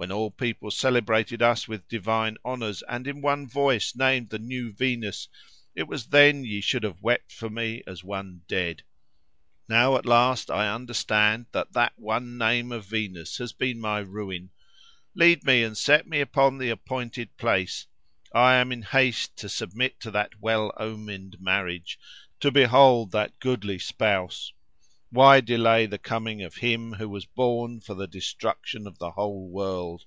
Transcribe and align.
When 0.00 0.12
all 0.12 0.30
people 0.30 0.70
celebrated 0.70 1.42
us 1.42 1.66
with 1.66 1.88
divine 1.88 2.36
honours, 2.44 2.84
and 2.88 3.04
in 3.08 3.20
one 3.20 3.48
voice 3.48 3.96
named 3.96 4.30
the 4.30 4.38
New 4.38 4.70
Venus, 4.72 5.26
it 5.74 5.88
was 5.88 6.06
then 6.06 6.44
ye 6.44 6.60
should 6.60 6.84
have 6.84 7.02
wept 7.02 7.32
for 7.32 7.50
me 7.50 7.82
as 7.84 8.04
one 8.04 8.42
dead. 8.46 8.84
Now 9.68 9.96
at 9.96 10.06
last 10.06 10.52
I 10.52 10.72
understand 10.72 11.46
that 11.50 11.72
that 11.72 11.94
one 11.98 12.38
name 12.38 12.70
of 12.70 12.86
Venus 12.86 13.38
has 13.38 13.52
been 13.52 13.80
my 13.80 13.98
ruin. 13.98 14.50
Lead 15.16 15.42
me 15.42 15.64
and 15.64 15.76
set 15.76 16.06
me 16.06 16.20
upon 16.20 16.58
the 16.58 16.70
appointed 16.70 17.36
place. 17.36 17.88
I 18.32 18.54
am 18.54 18.70
in 18.70 18.82
haste 18.82 19.36
to 19.38 19.48
submit 19.48 19.98
to 20.02 20.12
that 20.12 20.40
well 20.40 20.72
omened 20.76 21.40
marriage, 21.40 21.98
to 22.38 22.52
behold 22.52 23.10
that 23.10 23.40
goodly 23.40 23.80
spouse. 23.80 24.52
Why 25.10 25.40
delay 25.40 25.86
the 25.86 25.96
coming 25.96 26.42
of 26.42 26.56
him 26.56 26.92
who 26.92 27.08
was 27.08 27.24
born 27.24 27.80
for 27.80 27.94
the 27.94 28.06
destruction 28.06 28.86
of 28.86 28.98
the 28.98 29.12
whole 29.12 29.48
world?" 29.48 30.04